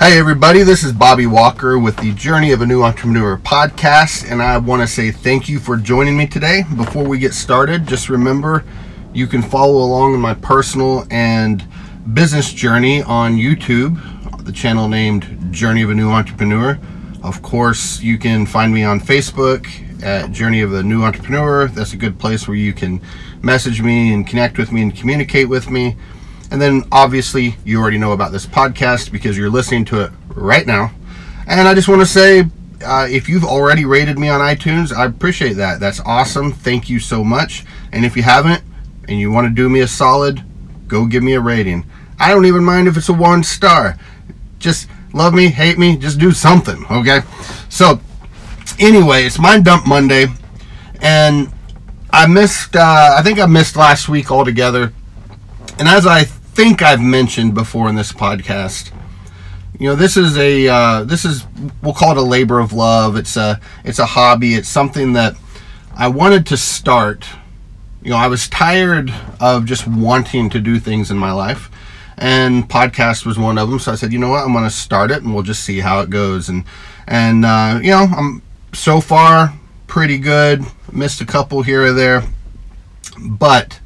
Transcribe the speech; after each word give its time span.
Hey, 0.00 0.18
everybody, 0.18 0.64
this 0.64 0.82
is 0.82 0.92
Bobby 0.92 1.26
Walker 1.26 1.78
with 1.78 1.96
the 1.98 2.12
Journey 2.14 2.50
of 2.50 2.60
a 2.60 2.66
New 2.66 2.82
Entrepreneur 2.82 3.38
podcast, 3.38 4.28
and 4.28 4.42
I 4.42 4.58
want 4.58 4.82
to 4.82 4.88
say 4.88 5.12
thank 5.12 5.48
you 5.48 5.60
for 5.60 5.76
joining 5.76 6.16
me 6.16 6.26
today. 6.26 6.64
Before 6.76 7.04
we 7.04 7.16
get 7.16 7.32
started, 7.32 7.86
just 7.86 8.08
remember 8.08 8.64
you 9.14 9.28
can 9.28 9.40
follow 9.40 9.84
along 9.84 10.14
in 10.14 10.20
my 10.20 10.34
personal 10.34 11.06
and 11.10 11.64
business 12.12 12.52
journey 12.52 13.04
on 13.04 13.36
YouTube, 13.36 14.44
the 14.44 14.50
channel 14.50 14.88
named 14.88 15.52
Journey 15.52 15.82
of 15.82 15.90
a 15.90 15.94
New 15.94 16.10
Entrepreneur. 16.10 16.76
Of 17.22 17.40
course, 17.42 18.02
you 18.02 18.18
can 18.18 18.46
find 18.46 18.74
me 18.74 18.82
on 18.82 18.98
Facebook 18.98 19.68
at 20.02 20.32
Journey 20.32 20.62
of 20.62 20.74
a 20.74 20.82
New 20.82 21.04
Entrepreneur. 21.04 21.68
That's 21.68 21.92
a 21.92 21.96
good 21.96 22.18
place 22.18 22.48
where 22.48 22.56
you 22.56 22.72
can 22.72 23.00
message 23.42 23.80
me 23.80 24.12
and 24.12 24.26
connect 24.26 24.58
with 24.58 24.72
me 24.72 24.82
and 24.82 24.94
communicate 24.94 25.48
with 25.48 25.70
me. 25.70 25.96
And 26.54 26.62
then 26.62 26.84
obviously, 26.92 27.56
you 27.64 27.80
already 27.80 27.98
know 27.98 28.12
about 28.12 28.30
this 28.30 28.46
podcast 28.46 29.10
because 29.10 29.36
you're 29.36 29.50
listening 29.50 29.84
to 29.86 30.02
it 30.02 30.12
right 30.28 30.64
now. 30.64 30.92
And 31.48 31.66
I 31.66 31.74
just 31.74 31.88
want 31.88 32.00
to 32.00 32.06
say, 32.06 32.44
uh, 32.80 33.08
if 33.10 33.28
you've 33.28 33.42
already 33.42 33.84
rated 33.84 34.20
me 34.20 34.28
on 34.28 34.38
iTunes, 34.38 34.92
I 34.94 35.06
appreciate 35.06 35.54
that. 35.54 35.80
That's 35.80 35.98
awesome. 36.06 36.52
Thank 36.52 36.88
you 36.88 37.00
so 37.00 37.24
much. 37.24 37.64
And 37.90 38.04
if 38.04 38.16
you 38.16 38.22
haven't 38.22 38.62
and 39.08 39.18
you 39.18 39.32
want 39.32 39.48
to 39.48 39.52
do 39.52 39.68
me 39.68 39.80
a 39.80 39.88
solid, 39.88 40.44
go 40.86 41.06
give 41.06 41.24
me 41.24 41.32
a 41.32 41.40
rating. 41.40 41.90
I 42.20 42.30
don't 42.30 42.46
even 42.46 42.62
mind 42.62 42.86
if 42.86 42.96
it's 42.96 43.08
a 43.08 43.14
one 43.14 43.42
star. 43.42 43.98
Just 44.60 44.88
love 45.12 45.34
me, 45.34 45.48
hate 45.48 45.76
me, 45.76 45.96
just 45.96 46.20
do 46.20 46.30
something, 46.30 46.86
okay? 46.88 47.22
So, 47.68 47.98
anyway, 48.78 49.24
it's 49.24 49.40
Mind 49.40 49.64
Dump 49.64 49.88
Monday, 49.88 50.26
and 51.00 51.52
I 52.12 52.28
missed, 52.28 52.76
uh, 52.76 53.16
I 53.18 53.22
think 53.24 53.40
I 53.40 53.46
missed 53.46 53.74
last 53.74 54.08
week 54.08 54.30
altogether. 54.30 54.92
And 55.80 55.88
as 55.88 56.06
I 56.06 56.28
think 56.54 56.82
I've 56.82 57.00
mentioned 57.00 57.54
before 57.54 57.88
in 57.88 57.96
this 57.96 58.12
podcast. 58.12 58.92
You 59.78 59.88
know, 59.88 59.96
this 59.96 60.16
is 60.16 60.38
a 60.38 60.68
uh, 60.68 61.04
this 61.04 61.24
is 61.24 61.46
we'll 61.82 61.94
call 61.94 62.12
it 62.12 62.16
a 62.16 62.22
labor 62.22 62.60
of 62.60 62.72
love. 62.72 63.16
It's 63.16 63.36
a 63.36 63.60
it's 63.84 63.98
a 63.98 64.06
hobby. 64.06 64.54
It's 64.54 64.68
something 64.68 65.14
that 65.14 65.34
I 65.96 66.08
wanted 66.08 66.46
to 66.46 66.56
start. 66.56 67.26
You 68.02 68.10
know, 68.10 68.16
I 68.16 68.28
was 68.28 68.48
tired 68.48 69.12
of 69.40 69.64
just 69.64 69.88
wanting 69.88 70.48
to 70.50 70.60
do 70.60 70.78
things 70.78 71.10
in 71.10 71.18
my 71.18 71.32
life, 71.32 71.70
and 72.16 72.68
podcast 72.68 73.26
was 73.26 73.36
one 73.36 73.58
of 73.58 73.68
them. 73.68 73.80
So 73.80 73.90
I 73.90 73.96
said, 73.96 74.12
you 74.12 74.20
know 74.20 74.28
what, 74.28 74.44
I'm 74.44 74.52
going 74.52 74.64
to 74.64 74.70
start 74.70 75.10
it, 75.10 75.22
and 75.22 75.34
we'll 75.34 75.42
just 75.42 75.64
see 75.64 75.80
how 75.80 76.00
it 76.00 76.10
goes. 76.10 76.48
And 76.48 76.64
and 77.08 77.44
uh, 77.44 77.80
you 77.82 77.90
know, 77.90 78.06
I'm 78.16 78.42
so 78.72 79.00
far 79.00 79.52
pretty 79.88 80.18
good. 80.18 80.64
Missed 80.92 81.20
a 81.20 81.26
couple 81.26 81.62
here 81.62 81.82
or 81.82 81.92
there, 81.92 82.22
but 83.18 83.80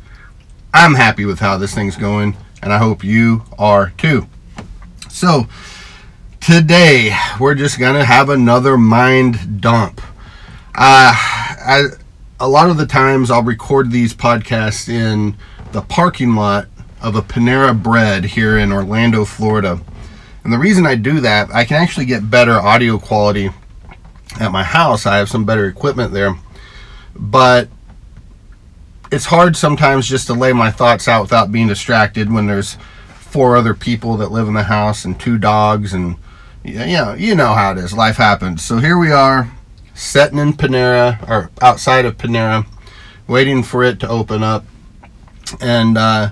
I'm 0.75 0.95
happy 0.95 1.25
with 1.25 1.39
how 1.39 1.57
this 1.57 1.75
thing's 1.75 1.97
going 1.97 2.37
and 2.63 2.73
I 2.73 2.79
hope 2.79 3.05
you 3.05 3.43
are 3.59 3.91
too. 3.97 4.27
So, 5.09 5.47
today 6.41 7.17
we're 7.39 7.55
just 7.55 7.79
gonna 7.79 8.05
have 8.05 8.29
another 8.31 8.77
mind 8.77 9.61
dump. 9.61 10.01
Uh, 10.75 11.13
I, 11.15 11.85
a 12.41 12.49
lot 12.49 12.71
of 12.71 12.77
the 12.77 12.87
times 12.87 13.31
I'll 13.31 13.43
record 13.43 13.91
these 13.91 14.15
podcasts 14.15 14.89
in 14.89 15.37
the 15.73 15.83
parking 15.83 16.35
lot 16.35 16.69
of 17.01 17.17
a 17.17 17.23
Panera 17.23 17.81
Bread 17.81 18.25
here 18.25 18.59
in 18.59 18.73
Orlando, 18.73 19.25
Florida. 19.25 19.81
And 20.45 20.53
the 20.53 20.59
reason 20.59 20.87
I 20.87 20.95
do 20.95 21.21
that, 21.21 21.53
I 21.53 21.65
can 21.65 21.77
actually 21.77 22.07
get 22.07 22.31
better 22.31 22.55
audio 22.55 22.99
quality 22.99 23.51
at 24.41 24.53
my 24.53 24.63
house. 24.63 25.05
I 25.05 25.17
have 25.17 25.29
some 25.29 25.45
better 25.45 25.67
equipment 25.67 26.13
there. 26.13 26.37
But 27.15 27.69
it's 29.11 29.27
hard 29.27 29.57
sometimes 29.57 30.07
just 30.07 30.27
to 30.27 30.35
lay 30.35 30.53
my 30.53 30.71
thoughts 30.71 31.09
out 31.09 31.23
without 31.23 31.53
being 31.53 31.69
distracted 31.69 32.33
when 32.33 32.47
there's 32.47 32.77
four 33.09 33.57
other 33.57 33.75
people 33.75 34.17
that 34.17 34.33
live 34.33 34.49
in 34.49 34.55
the 34.55 34.65
house 34.65 35.05
and 35.05 35.19
two 35.19 35.39
dogs 35.39 35.93
and 35.93 36.17
you 36.65 36.75
know 36.75 37.15
you 37.15 37.35
know 37.35 37.55
how 37.55 37.73
it 37.73 37.79
is. 37.79 37.93
Life 37.93 38.17
happens. 38.17 38.63
So 38.63 38.79
here 38.79 38.99
we 38.99 39.11
are 39.11 39.51
sitting 39.95 40.39
in 40.39 40.53
panera 40.53 41.27
or 41.29 41.51
outside 41.61 42.05
of 42.05 42.17
panera 42.17 42.67
waiting 43.27 43.63
for 43.63 43.83
it 43.83 44.01
to 44.01 44.09
open 44.09 44.43
up. 44.43 44.65
And 45.61 45.97
uh, 45.97 46.31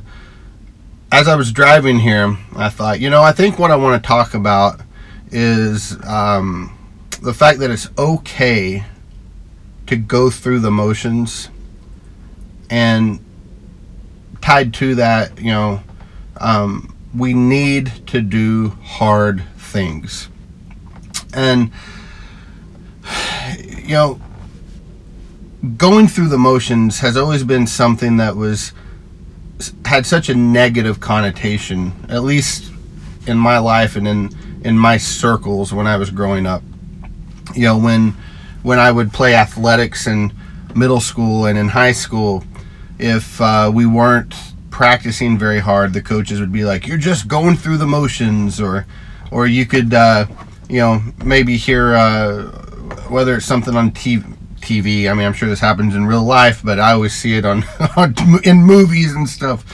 as 1.12 1.28
i 1.28 1.34
was 1.36 1.52
driving 1.52 2.00
here 2.00 2.36
i 2.56 2.68
thought 2.68 3.00
you 3.00 3.08
know 3.08 3.22
i 3.22 3.32
think 3.32 3.58
what 3.58 3.70
i 3.70 3.76
want 3.76 4.02
to 4.02 4.06
talk 4.06 4.34
about 4.34 4.80
is 5.30 5.96
um, 6.04 6.76
the 7.22 7.32
fact 7.32 7.58
that 7.58 7.70
it's 7.70 7.88
okay 7.98 8.84
to 9.86 9.96
go 9.96 10.30
through 10.30 10.60
the 10.60 10.70
motions 10.70 11.48
and 12.70 13.24
tied 14.40 14.74
to 14.74 14.94
that, 14.96 15.38
you 15.38 15.50
know, 15.50 15.80
um, 16.38 16.94
we 17.14 17.34
need 17.34 17.90
to 18.08 18.20
do 18.20 18.70
hard 18.82 19.42
things. 19.56 20.28
And, 21.34 21.70
you 23.68 23.94
know, 23.94 24.20
going 25.76 26.08
through 26.08 26.28
the 26.28 26.38
motions 26.38 27.00
has 27.00 27.16
always 27.16 27.44
been 27.44 27.66
something 27.66 28.18
that 28.18 28.36
was 28.36 28.72
had 29.84 30.04
such 30.04 30.28
a 30.28 30.34
negative 30.34 31.00
connotation, 31.00 31.92
at 32.08 32.22
least 32.22 32.70
in 33.26 33.38
my 33.38 33.58
life 33.58 33.96
and 33.96 34.06
in 34.06 34.30
in 34.62 34.78
my 34.78 34.96
circles 34.96 35.72
when 35.72 35.86
I 35.86 35.96
was 35.96 36.10
growing 36.10 36.46
up. 36.46 36.62
You 37.54 37.62
know, 37.62 37.78
when 37.78 38.14
when 38.62 38.78
I 38.78 38.90
would 38.90 39.12
play 39.12 39.34
athletics 39.34 40.06
in 40.06 40.32
middle 40.74 41.00
school 41.00 41.46
and 41.46 41.58
in 41.58 41.68
high 41.68 41.92
school, 41.92 42.44
if 42.98 43.40
uh, 43.40 43.70
we 43.72 43.86
weren't 43.86 44.34
practicing 44.70 45.38
very 45.38 45.60
hard, 45.60 45.92
the 45.92 46.02
coaches 46.02 46.40
would 46.40 46.52
be 46.52 46.64
like, 46.64 46.86
"You're 46.86 46.98
just 46.98 47.28
going 47.28 47.56
through 47.56 47.78
the 47.78 47.86
motions," 47.86 48.60
or, 48.60 48.86
or 49.30 49.46
you 49.46 49.66
could, 49.66 49.94
uh, 49.94 50.26
you 50.68 50.80
know, 50.80 51.02
maybe 51.24 51.56
hear 51.56 51.94
uh, 51.94 52.42
whether 53.08 53.36
it's 53.36 53.46
something 53.46 53.76
on 53.76 53.90
TV. 53.90 54.32
TV. 54.60 55.08
I 55.08 55.14
mean, 55.14 55.24
I'm 55.24 55.32
sure 55.32 55.48
this 55.48 55.60
happens 55.60 55.94
in 55.94 56.06
real 56.06 56.24
life, 56.24 56.60
but 56.64 56.80
I 56.80 56.90
always 56.90 57.14
see 57.14 57.36
it 57.36 57.44
on, 57.44 57.62
in 58.42 58.64
movies 58.64 59.14
and 59.14 59.28
stuff. 59.28 59.64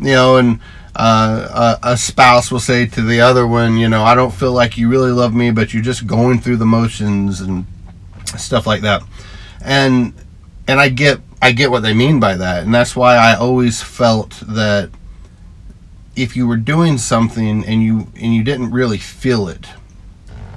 You 0.00 0.12
know, 0.12 0.36
and 0.38 0.60
uh, 0.96 1.78
a, 1.82 1.90
a, 1.90 1.96
spouse 1.96 2.50
will 2.50 2.58
say 2.58 2.86
to 2.86 3.02
the 3.02 3.20
other 3.20 3.46
one, 3.46 3.76
you 3.76 3.88
know, 3.88 4.02
I 4.02 4.14
don't 4.14 4.32
feel 4.32 4.52
like 4.52 4.78
you 4.78 4.88
really 4.88 5.12
love 5.12 5.34
me, 5.34 5.50
but 5.50 5.74
you're 5.74 5.82
just 5.82 6.06
going 6.06 6.40
through 6.40 6.56
the 6.56 6.66
motions 6.66 7.40
and 7.40 7.66
stuff 8.36 8.66
like 8.66 8.80
that. 8.82 9.02
And 9.60 10.14
and 10.66 10.80
I 10.80 10.88
get 10.88 11.20
I 11.40 11.52
get 11.52 11.70
what 11.70 11.82
they 11.82 11.94
mean 11.94 12.20
by 12.20 12.36
that, 12.36 12.64
and 12.64 12.74
that's 12.74 12.96
why 12.96 13.16
I 13.16 13.34
always 13.34 13.82
felt 13.82 14.30
that 14.46 14.90
if 16.16 16.36
you 16.36 16.48
were 16.48 16.56
doing 16.56 16.98
something 16.98 17.64
and 17.64 17.82
you 17.82 18.08
and 18.16 18.34
you 18.34 18.42
didn't 18.42 18.72
really 18.72 18.98
feel 18.98 19.48
it, 19.48 19.66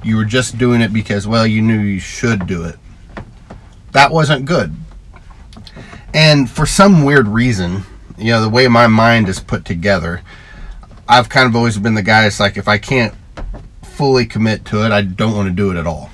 you 0.02 0.16
were 0.16 0.24
just 0.24 0.58
doing 0.58 0.80
it 0.80 0.92
because 0.92 1.26
well 1.26 1.46
you 1.46 1.62
knew 1.62 1.78
you 1.78 2.00
should 2.00 2.46
do 2.46 2.64
it. 2.64 2.76
That 3.92 4.10
wasn't 4.10 4.44
good. 4.44 4.74
And 6.12 6.50
for 6.50 6.66
some 6.66 7.04
weird 7.04 7.28
reason, 7.28 7.84
you 8.18 8.32
know, 8.32 8.42
the 8.42 8.48
way 8.48 8.66
my 8.68 8.86
mind 8.86 9.28
is 9.28 9.40
put 9.40 9.64
together, 9.64 10.22
I've 11.08 11.28
kind 11.28 11.46
of 11.46 11.54
always 11.54 11.78
been 11.78 11.94
the 11.94 12.02
guy 12.02 12.22
that's 12.22 12.40
like 12.40 12.56
if 12.56 12.68
I 12.68 12.78
can't 12.78 13.14
fully 13.82 14.26
commit 14.26 14.64
to 14.66 14.84
it, 14.84 14.92
I 14.92 15.02
don't 15.02 15.36
want 15.36 15.48
to 15.48 15.54
do 15.54 15.70
it 15.70 15.76
at 15.76 15.86
all. 15.86 16.10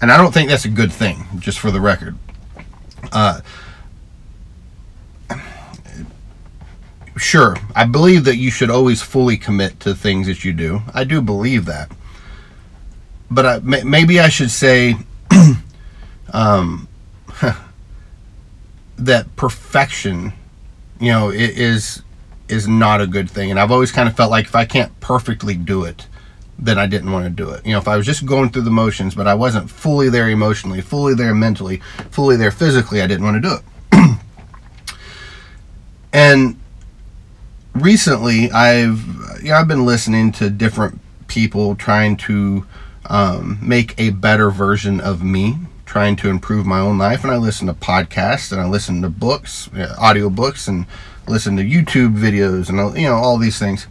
And 0.00 0.10
I 0.10 0.16
don't 0.16 0.32
think 0.34 0.48
that's 0.48 0.64
a 0.64 0.70
good 0.70 0.92
thing, 0.92 1.24
just 1.38 1.60
for 1.60 1.70
the 1.70 1.80
record. 1.80 2.18
Uh, 3.12 3.40
sure, 7.22 7.56
I 7.74 7.84
believe 7.84 8.24
that 8.24 8.36
you 8.36 8.50
should 8.50 8.70
always 8.70 9.00
fully 9.00 9.36
commit 9.36 9.80
to 9.80 9.94
things 9.94 10.26
that 10.26 10.44
you 10.44 10.52
do. 10.52 10.82
I 10.92 11.04
do 11.04 11.22
believe 11.22 11.64
that. 11.66 11.90
But 13.30 13.46
I, 13.46 13.58
maybe 13.60 14.20
I 14.20 14.28
should 14.28 14.50
say 14.50 14.96
um, 16.32 16.88
that 18.98 19.34
perfection, 19.36 20.32
you 21.00 21.10
know, 21.10 21.30
is 21.30 22.02
is 22.48 22.68
not 22.68 23.00
a 23.00 23.06
good 23.06 23.30
thing. 23.30 23.50
And 23.50 23.58
I've 23.58 23.70
always 23.70 23.90
kind 23.90 24.08
of 24.08 24.16
felt 24.16 24.30
like 24.30 24.44
if 24.44 24.54
I 24.54 24.66
can't 24.66 24.98
perfectly 25.00 25.54
do 25.54 25.84
it, 25.84 26.06
then 26.58 26.78
I 26.78 26.86
didn't 26.86 27.10
want 27.10 27.24
to 27.24 27.30
do 27.30 27.50
it. 27.50 27.64
You 27.64 27.72
know, 27.72 27.78
if 27.78 27.88
I 27.88 27.96
was 27.96 28.04
just 28.04 28.26
going 28.26 28.50
through 28.50 28.62
the 28.62 28.70
motions, 28.70 29.14
but 29.14 29.26
I 29.26 29.34
wasn't 29.34 29.70
fully 29.70 30.10
there 30.10 30.28
emotionally, 30.28 30.82
fully 30.82 31.14
there 31.14 31.34
mentally, 31.34 31.78
fully 32.10 32.36
there 32.36 32.50
physically, 32.50 33.00
I 33.00 33.06
didn't 33.06 33.24
want 33.24 33.42
to 33.42 33.48
do 33.48 33.54
it. 33.54 34.18
and 36.12 36.60
recently 37.74 38.50
I've 38.50 39.06
you 39.42 39.50
know, 39.50 39.56
I've 39.56 39.68
been 39.68 39.84
listening 39.84 40.32
to 40.32 40.50
different 40.50 41.00
people 41.26 41.74
trying 41.74 42.16
to 42.16 42.66
um, 43.06 43.58
make 43.60 43.98
a 43.98 44.10
better 44.10 44.50
version 44.50 45.00
of 45.00 45.22
me, 45.22 45.56
trying 45.86 46.16
to 46.16 46.28
improve 46.28 46.66
my 46.66 46.78
own 46.78 46.98
life. 46.98 47.24
And 47.24 47.32
I 47.32 47.36
listen 47.36 47.66
to 47.66 47.74
podcasts 47.74 48.52
and 48.52 48.60
I 48.60 48.66
listen 48.66 49.02
to 49.02 49.08
books, 49.08 49.68
audio 49.98 50.30
books, 50.30 50.68
and 50.68 50.86
listen 51.26 51.56
to 51.56 51.62
YouTube 51.62 52.16
videos 52.16 52.68
and 52.68 52.96
you 52.98 53.08
know 53.08 53.16
all 53.16 53.38
these 53.38 53.58
things. 53.58 53.86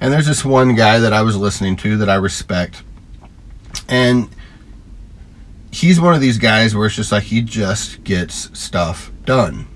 And 0.00 0.12
there's 0.12 0.26
this 0.26 0.44
one 0.44 0.74
guy 0.74 0.98
that 0.98 1.12
I 1.12 1.22
was 1.22 1.36
listening 1.36 1.76
to 1.76 1.96
that 1.98 2.08
I 2.08 2.16
respect, 2.16 2.82
and 3.88 4.28
he's 5.70 6.00
one 6.00 6.14
of 6.14 6.20
these 6.20 6.38
guys 6.38 6.74
where 6.74 6.86
it's 6.86 6.96
just 6.96 7.12
like 7.12 7.24
he 7.24 7.40
just 7.40 8.02
gets 8.02 8.58
stuff 8.58 9.12
done. 9.24 9.68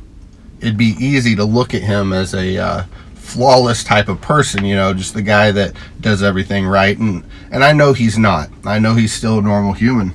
It'd 0.60 0.76
be 0.76 0.96
easy 0.98 1.36
to 1.36 1.44
look 1.44 1.74
at 1.74 1.82
him 1.82 2.12
as 2.12 2.34
a 2.34 2.58
uh, 2.58 2.84
flawless 3.26 3.82
type 3.82 4.08
of 4.08 4.20
person, 4.20 4.64
you 4.64 4.76
know, 4.76 4.94
just 4.94 5.14
the 5.14 5.22
guy 5.22 5.50
that 5.50 5.74
does 6.00 6.22
everything 6.22 6.66
right. 6.66 6.96
And, 6.96 7.24
and 7.50 7.64
I 7.64 7.72
know 7.72 7.92
he's 7.92 8.16
not. 8.16 8.48
I 8.64 8.78
know 8.78 8.94
he's 8.94 9.12
still 9.12 9.38
a 9.38 9.42
normal 9.42 9.72
human. 9.72 10.12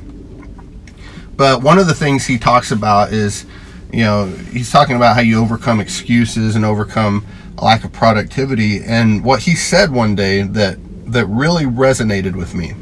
But 1.35 1.61
one 1.61 1.77
of 1.77 1.87
the 1.87 1.93
things 1.93 2.25
he 2.25 2.37
talks 2.37 2.71
about 2.71 3.11
is, 3.11 3.45
you 3.91 4.03
know, 4.03 4.27
he's 4.27 4.71
talking 4.71 4.95
about 4.95 5.15
how 5.15 5.21
you 5.21 5.41
overcome 5.41 5.79
excuses 5.79 6.55
and 6.55 6.63
overcome 6.63 7.25
a 7.57 7.65
lack 7.65 7.83
of 7.83 7.91
productivity. 7.91 8.83
And 8.83 9.23
what 9.23 9.41
he 9.41 9.55
said 9.55 9.91
one 9.91 10.15
day 10.15 10.43
that 10.43 10.77
that 11.11 11.25
really 11.25 11.65
resonated 11.65 12.35
with 12.35 12.55
me 12.55 12.73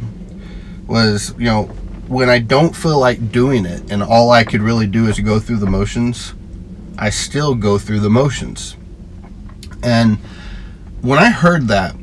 was, 0.88 1.34
you 1.38 1.46
know, 1.46 1.64
when 2.08 2.30
I 2.30 2.40
don't 2.40 2.76
feel 2.76 3.00
like 3.00 3.32
doing 3.32 3.66
it 3.66 3.92
and 3.92 4.04
all 4.04 4.30
I 4.30 4.44
could 4.44 4.62
really 4.62 4.88
do 4.88 5.08
is 5.08 5.20
go 5.20 5.40
through 5.40 5.58
the 5.58 5.66
motions, 5.66 6.34
I 6.98 7.10
still 7.10 7.56
go 7.56 7.78
through 7.78 8.02
the 8.02 8.10
motions. 8.10 8.76
And 9.84 10.18
when 11.02 11.20
I 11.20 11.30
heard 11.30 11.68
that, 11.68 11.96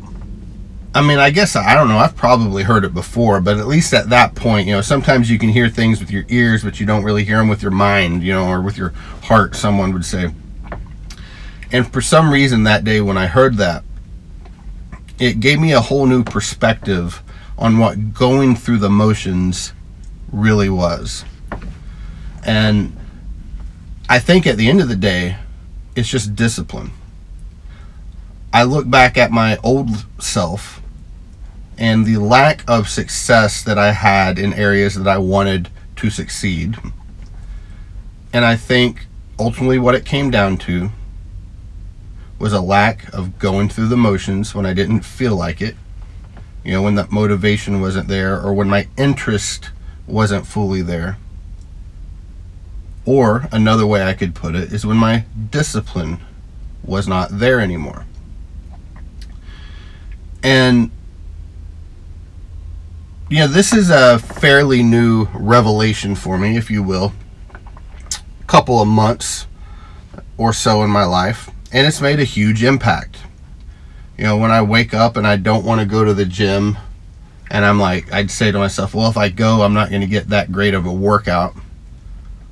I 0.95 1.03
mean, 1.03 1.19
I 1.19 1.29
guess 1.29 1.57
I 1.57 1.75
don't 1.75 1.89
know. 1.89 1.99
I've 1.99 2.17
probably 2.17 2.63
heard 2.63 2.83
it 2.83 2.95
before, 2.95 3.41
but 3.41 3.59
at 3.59 3.67
least 3.67 3.93
at 3.93 4.09
that 4.09 4.35
point, 4.35 4.67
you 4.67 4.73
know, 4.73 4.81
sometimes 4.81 5.31
you 5.31 5.39
can 5.39 5.51
hear 5.51 5.69
things 5.69 6.01
with 6.01 6.11
your 6.11 6.25
ears, 6.29 6.65
but 6.65 6.81
you 6.81 6.87
don't 6.87 7.05
really 7.05 7.23
hear 7.23 7.37
them 7.37 7.49
with 7.49 7.61
your 7.61 7.71
mind, 7.71 8.23
you 8.23 8.33
know, 8.33 8.49
or 8.49 8.63
with 8.63 8.79
your 8.79 8.91
heart, 9.25 9.55
someone 9.55 9.93
would 9.93 10.07
say. 10.07 10.33
And 11.71 11.93
for 11.93 12.01
some 12.01 12.33
reason 12.33 12.65
that 12.65 12.85
day 12.85 13.03
when 13.03 13.19
I 13.19 13.27
heard 13.27 13.57
that, 13.59 13.85
it 15.19 15.41
gave 15.41 15.61
me 15.61 15.73
a 15.73 15.81
whole 15.81 16.07
new 16.07 16.25
perspective 16.25 17.23
on 17.59 17.79
what 17.79 18.15
going 18.15 18.57
through 18.57 18.79
the 18.79 18.91
motions 18.91 19.75
really 20.33 20.71
was. 20.71 21.25
And 22.43 22.97
I 24.09 24.19
think 24.19 24.47
at 24.47 24.57
the 24.57 24.69
end 24.69 24.81
of 24.81 24.89
the 24.89 24.97
day, 24.97 25.37
it's 25.95 26.09
just 26.09 26.37
discipline. 26.37 26.91
I 28.57 28.63
look 28.63 28.89
back 28.89 29.19
at 29.19 29.31
my 29.31 29.59
old 29.59 30.07
self 30.19 30.81
and 31.77 32.07
the 32.07 32.17
lack 32.17 32.65
of 32.67 32.89
success 32.89 33.63
that 33.63 33.77
I 33.77 33.93
had 33.93 34.39
in 34.39 34.55
areas 34.55 34.95
that 34.95 35.07
I 35.07 35.19
wanted 35.19 35.69
to 35.97 36.09
succeed. 36.09 36.79
And 38.33 38.47
I 38.47 38.57
think 38.57 39.09
ultimately 39.39 39.79
what 39.79 39.95
it 39.95 40.07
came 40.07 40.31
down 40.31 40.57
to 40.69 40.89
was 42.39 42.55
a 42.55 42.63
lack 42.63 43.13
of 43.13 43.39
going 43.39 43.69
through 43.69 43.89
the 43.89 43.97
motions 43.99 44.55
when 44.55 44.65
I 44.65 44.73
didn't 44.73 45.03
feel 45.03 45.37
like 45.37 45.61
it. 45.61 45.77
You 46.65 46.73
know, 46.73 46.83
when 46.83 46.95
that 46.95 47.13
motivation 47.13 47.83
wasn't 47.83 48.09
there 48.09 48.41
or 48.41 48.55
when 48.55 48.71
my 48.71 48.89
interest 48.97 49.69
wasn't 50.07 50.47
fully 50.47 50.81
there. 50.81 51.19
Or 53.05 53.51
another 53.53 53.87
way 53.87 54.03
I 54.03 54.15
could 54.15 54.35
put 54.35 54.55
it 54.55 54.73
is 54.73 54.87
when 54.87 54.97
my 54.97 55.27
discipline 55.51 56.21
was 56.83 57.07
not 57.07 57.39
there 57.39 57.61
anymore. 57.61 58.07
And 60.47 60.93
you 63.29 63.39
know, 63.39 63.49
this 63.49 63.73
is 63.73 63.91
a 63.91 64.21
fairly 64.21 64.85
new 64.85 65.27
revelation 65.35 66.15
for 66.15 66.39
me, 66.39 66.57
if 66.57 66.71
you 66.71 66.85
will. 66.85 67.13
A 68.01 68.45
couple 68.47 68.81
of 68.81 68.87
months 68.87 69.49
or 70.39 70.53
so 70.53 70.85
in 70.85 70.91
my 70.91 71.05
life 71.05 71.51
and 71.73 71.85
it's 71.85 72.01
made 72.01 72.21
a 72.21 72.25
huge 72.25 72.63
impact. 72.63 73.19
You 74.17 74.25
know, 74.25 74.37
when 74.37 74.53
I 74.53 74.63
wake 74.63 74.95
up 74.95 75.17
and 75.17 75.27
I 75.27 75.37
don't 75.37 75.65
want 75.65 75.81
to 75.81 75.85
go 75.87 76.05
to 76.05 76.15
the 76.15 76.25
gym, 76.25 76.79
and 77.51 77.65
I'm 77.65 77.81
like, 77.81 78.13
I'd 78.13 78.31
say 78.31 78.53
to 78.53 78.59
myself, 78.59 78.95
well, 78.95 79.11
if 79.11 79.17
I 79.17 79.29
go, 79.31 79.63
I'm 79.63 79.75
not 79.75 79.91
going 79.91 80.01
to 80.01 80.07
get 80.07 80.29
that 80.29 80.53
great 80.53 80.75
of 80.75 80.87
a 80.87 80.93
workout. 80.93 81.55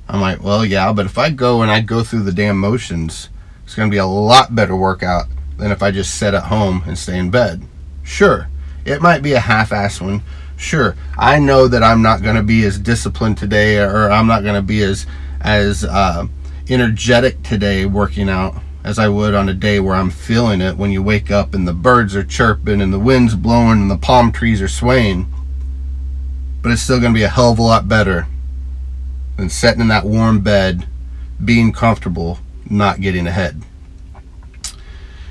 I'm 0.07 0.19
like, 0.19 0.43
well, 0.43 0.65
yeah, 0.65 0.91
but 0.91 1.05
if 1.05 1.17
I 1.17 1.29
go 1.29 1.61
and 1.61 1.71
I 1.71 1.79
go 1.79 2.03
through 2.03 2.23
the 2.23 2.33
damn 2.33 2.59
motions, 2.59 3.29
it's 3.63 3.73
going 3.73 3.89
to 3.89 3.93
be 3.93 3.99
a 3.99 4.05
lot 4.05 4.53
better 4.53 4.75
workout 4.75 5.27
than 5.57 5.71
if 5.71 5.81
I 5.81 5.91
just 5.91 6.15
sit 6.15 6.33
at 6.33 6.43
home 6.43 6.83
and 6.85 6.97
stay 6.97 7.17
in 7.17 7.31
bed. 7.31 7.65
Sure, 8.05 8.47
it 8.85 9.01
might 9.01 9.21
be 9.21 9.33
a 9.33 9.39
half 9.39 9.73
ass 9.73 9.99
one. 9.99 10.21
Sure, 10.55 10.95
I 11.17 11.39
know 11.39 11.67
that 11.67 11.83
I'm 11.83 12.01
not 12.01 12.21
going 12.23 12.37
to 12.37 12.43
be 12.43 12.63
as 12.63 12.79
disciplined 12.79 13.37
today 13.37 13.79
or 13.79 14.09
I'm 14.09 14.27
not 14.27 14.43
going 14.43 14.55
to 14.55 14.61
be 14.61 14.81
as, 14.83 15.05
as, 15.41 15.83
uh, 15.83 16.27
energetic 16.69 17.43
today 17.43 17.85
working 17.85 18.29
out 18.29 18.55
as 18.83 18.99
I 18.99 19.07
would 19.07 19.33
on 19.33 19.49
a 19.49 19.53
day 19.53 19.79
where 19.79 19.95
I'm 19.95 20.09
feeling 20.09 20.61
it 20.61 20.77
when 20.77 20.91
you 20.91 21.01
wake 21.01 21.31
up 21.31 21.53
and 21.53 21.67
the 21.67 21.73
birds 21.73 22.15
are 22.15 22.23
chirping 22.23 22.81
and 22.81 22.93
the 22.93 22.99
wind's 22.99 23.35
blowing 23.35 23.81
and 23.81 23.91
the 23.91 23.97
palm 23.97 24.31
trees 24.31 24.61
are 24.61 24.67
swaying. 24.67 25.31
But 26.61 26.71
it's 26.71 26.81
still 26.81 26.99
going 26.99 27.13
to 27.13 27.17
be 27.17 27.23
a 27.23 27.29
hell 27.29 27.51
of 27.51 27.59
a 27.59 27.63
lot 27.63 27.87
better 27.87 28.27
than 29.37 29.49
sitting 29.49 29.81
in 29.81 29.87
that 29.89 30.05
warm 30.05 30.41
bed, 30.41 30.87
being 31.43 31.71
comfortable, 31.71 32.39
not 32.69 33.01
getting 33.01 33.27
ahead. 33.27 33.63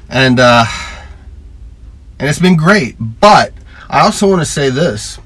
And 0.08 0.38
uh, 0.38 0.64
and 2.19 2.28
it's 2.28 2.38
been 2.38 2.56
great. 2.56 2.96
But 2.99 3.52
I 3.88 4.00
also 4.00 4.28
want 4.28 4.40
to 4.40 4.46
say 4.46 4.70
this. 4.70 5.19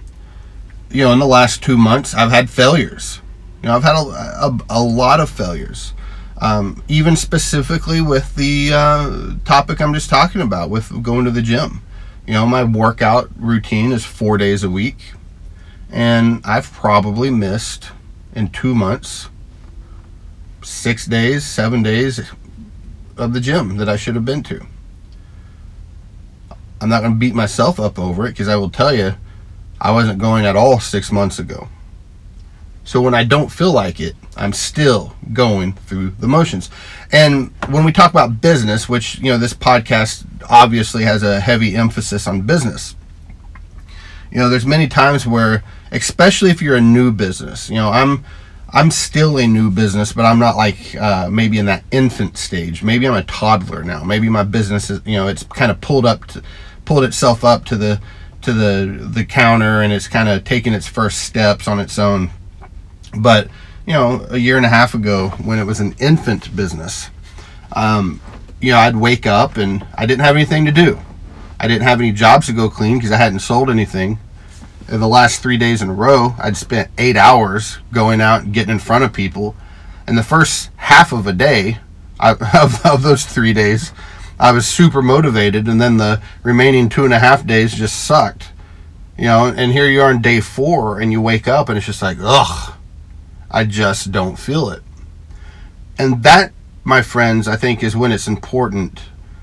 You 0.91 1.05
know, 1.05 1.13
in 1.13 1.19
the 1.19 1.27
last 1.27 1.63
two 1.63 1.77
months, 1.77 2.15
I've 2.15 2.31
had 2.31 2.49
failures. 2.49 3.21
You 3.63 3.69
know, 3.69 3.77
I've 3.77 3.83
had 3.83 3.97
a, 3.97 3.99
a, 3.99 4.59
a 4.71 4.83
lot 4.83 5.21
of 5.21 5.29
failures. 5.29 5.93
Um, 6.41 6.83
even 6.89 7.17
specifically 7.17 8.01
with 8.01 8.35
the 8.37 8.71
uh, 8.73 9.35
topic 9.45 9.81
I'm 9.81 9.93
just 9.93 10.09
talking 10.09 10.41
about, 10.41 10.71
with 10.71 11.03
going 11.03 11.25
to 11.25 11.31
the 11.31 11.43
gym. 11.43 11.83
You 12.27 12.35
know, 12.35 12.47
my 12.47 12.63
workout 12.63 13.31
routine 13.37 13.91
is 13.93 14.05
four 14.05 14.39
days 14.39 14.63
a 14.63 14.71
week, 14.71 15.13
and 15.91 16.41
I've 16.45 16.71
probably 16.73 17.31
missed 17.31 17.91
in 18.35 18.51
two 18.51 18.75
months 18.75 19.29
six 20.63 21.07
days, 21.07 21.45
seven 21.45 21.83
days 21.83 22.21
of 23.17 23.33
the 23.33 23.41
gym 23.41 23.77
that 23.79 23.89
I 23.89 23.97
should 23.97 24.15
have 24.15 24.25
been 24.25 24.43
to. 24.45 24.67
I'm 26.81 26.89
not 26.89 27.01
going 27.01 27.13
to 27.13 27.19
beat 27.19 27.35
myself 27.35 27.81
up 27.81 27.99
over 27.99 28.27
it 28.27 28.31
because 28.31 28.49
I 28.49 28.57
will 28.57 28.71
tell 28.71 28.95
you, 28.95 29.15
I 29.81 29.91
wasn't 29.91 30.19
going 30.19 30.45
at 30.45 30.57
all 30.57 30.81
six 30.81 31.13
months 31.13 31.39
ago. 31.39 31.69
So 32.85 33.03
when 33.03 33.15
I 33.15 33.25
don't 33.25 33.51
feel 33.51 33.73
like 33.73 34.01
it, 34.01 34.17
I'm 34.37 34.53
still 34.53 35.15
going 35.33 35.75
through 35.75 36.11
the 36.19 36.29
motions. 36.29 36.71
And 37.13 37.53
when 37.69 37.85
we 37.85 37.93
talk 37.93 38.11
about 38.11 38.41
business, 38.41 38.89
which, 38.89 39.19
you 39.19 39.31
know, 39.31 39.39
this 39.39 39.53
podcast 39.53 40.25
obviously 40.49 41.05
has 41.05 41.23
a 41.23 41.41
heavy 41.41 41.77
emphasis 41.77 42.27
on 42.27 42.43
business. 42.43 42.95
You 44.31 44.39
know, 44.39 44.49
there's 44.49 44.67
many 44.67 44.89
times 44.89 45.27
where 45.27 45.63
especially 45.93 46.51
if 46.51 46.63
you're 46.63 46.77
a 46.77 46.81
new 46.81 47.13
business, 47.13 47.69
you 47.69 47.77
know, 47.77 47.91
I'm 47.91 48.25
I'm 48.71 48.91
still 48.91 49.39
a 49.39 49.47
new 49.47 49.71
business, 49.71 50.13
but 50.13 50.27
I'm 50.27 50.39
not 50.39 50.57
like 50.57 50.95
uh, 50.95 51.31
maybe 51.31 51.59
in 51.59 51.67
that 51.67 51.85
infant 51.91 52.37
stage. 52.37 52.83
Maybe 52.83 53.09
I'm 53.09 53.15
a 53.15 53.23
toddler 53.23 53.83
now. 53.83 54.05
Maybe 54.05 54.29
my 54.29 54.43
business 54.43 54.91
is, 54.91 55.01
you 55.07 55.17
know, 55.17 55.27
it's 55.27 55.43
kind 55.43 55.71
of 55.71 55.81
pulled 55.81 56.05
up, 56.05 56.27
to, 56.27 56.43
pulled 56.89 57.05
itself 57.05 57.45
up 57.45 57.67
to 57.67 57.77
the 57.77 58.01
to 58.41 58.51
the 58.55 59.11
the 59.13 59.23
counter, 59.23 59.83
and 59.83 59.93
it's 59.93 60.09
kind 60.09 60.27
of 60.27 60.43
taking 60.43 60.73
its 60.73 60.87
first 60.89 61.19
steps 61.19 61.69
on 61.69 61.79
its 61.79 61.99
own. 61.99 62.31
But 63.19 63.49
you 63.87 63.93
know, 63.93 64.27
a 64.31 64.39
year 64.39 64.57
and 64.57 64.65
a 64.65 64.71
half 64.71 64.95
ago, 64.95 65.29
when 65.45 65.59
it 65.59 65.65
was 65.65 65.81
an 65.81 65.95
infant 66.01 66.57
business, 66.57 67.11
um, 67.77 68.23
you 68.63 68.73
know, 68.73 68.79
I'd 68.79 68.97
wake 68.97 69.27
up 69.27 69.59
and 69.59 69.87
I 69.97 70.07
didn't 70.07 70.25
have 70.25 70.35
anything 70.35 70.65
to 70.65 70.73
do. 70.73 70.99
I 71.61 71.69
didn't 71.69 71.83
have 71.83 72.01
any 72.01 72.11
jobs 72.11 72.47
to 72.47 72.55
go 72.55 72.71
clean 72.71 72.97
because 72.97 73.13
I 73.13 73.19
hadn't 73.19 73.41
sold 73.41 73.69
anything. 73.69 74.19
In 74.89 75.01
the 75.01 75.09
last 75.09 75.43
three 75.43 75.59
days 75.59 75.83
in 75.83 75.91
a 75.91 75.95
row, 75.95 76.35
I'd 76.39 76.57
spent 76.57 76.91
eight 76.97 77.19
hours 77.19 77.79
going 77.93 78.23
out 78.23 78.45
and 78.45 78.55
getting 78.55 78.73
in 78.73 78.79
front 78.79 79.05
of 79.05 79.13
people. 79.13 79.55
And 80.07 80.17
the 80.17 80.23
first 80.23 80.71
half 80.77 81.13
of 81.13 81.27
a 81.27 81.35
day, 81.35 81.81
I, 82.19 82.31
of, 82.63 82.87
of 82.87 83.03
those 83.03 83.27
three 83.27 83.53
days, 83.53 83.93
I 84.39 84.53
was 84.53 84.67
super 84.67 85.03
motivated, 85.03 85.67
and 85.67 85.81
then 85.81 85.97
the 85.97 86.23
remaining 86.43 86.89
two 86.89 87.05
and 87.05 87.13
a 87.13 87.19
half 87.19 87.47
days 87.47 87.75
just 87.75 88.05
sucked. 88.05 88.53
You 89.17 89.25
know, 89.25 89.47
and 89.47 89.73
here 89.73 89.87
you 89.87 90.01
are 90.01 90.11
on 90.11 90.23
day 90.23 90.41
four, 90.41 91.01
and 91.01 91.11
you 91.11 91.21
wake 91.21 91.49
up, 91.49 91.69
and 91.69 91.77
it's 91.77 91.87
just 91.87 92.03
like, 92.03 92.19
ugh, 92.21 92.75
I 93.51 93.65
just 93.65 94.13
don't 94.13 94.39
feel 94.39 94.71
it. 94.71 94.83
And 95.99 96.23
that, 96.23 96.53
my 96.85 97.03
friends, 97.03 97.49
I 97.49 97.57
think 97.57 97.83
is 97.83 97.97
when 97.97 98.13
it's 98.13 98.29
important 98.29 99.03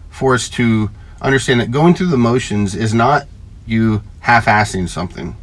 for 0.09 0.33
us 0.33 0.47
to 0.51 0.89
understand 1.21 1.59
that 1.59 1.71
going 1.71 1.93
through 1.93 2.07
the 2.07 2.17
motions 2.17 2.73
is 2.73 2.93
not 2.93 3.27
you 3.65 4.01
half 4.21 4.45
assing 4.45 4.87
something. 4.87 5.35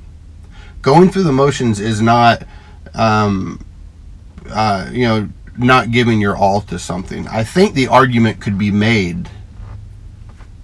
Going 0.80 1.10
through 1.10 1.24
the 1.24 1.32
motions 1.32 1.78
is 1.78 2.00
not, 2.00 2.44
um, 2.94 3.62
uh, 4.48 4.88
you 4.90 5.06
know, 5.06 5.28
not 5.58 5.90
giving 5.90 6.20
your 6.20 6.36
all 6.36 6.62
to 6.62 6.78
something. 6.78 7.28
I 7.28 7.44
think 7.44 7.74
the 7.74 7.88
argument 7.88 8.40
could 8.40 8.56
be 8.56 8.70
made 8.70 9.28